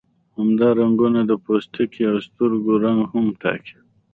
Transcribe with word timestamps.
همدا 0.37 0.69
رنګونه 0.79 1.19
د 1.25 1.31
پوستکي 1.43 2.03
او 2.11 2.17
سترګو 2.27 2.71
رنګ 2.85 2.99
هم 3.11 3.25
ټاکي. 3.41 3.77